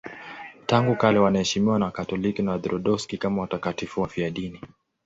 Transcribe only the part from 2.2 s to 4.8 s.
na Waorthodoksi kama watakatifu wafiadini.